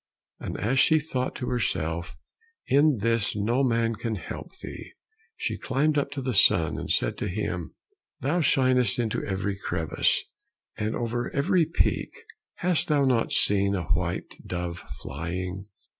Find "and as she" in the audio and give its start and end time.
0.39-0.99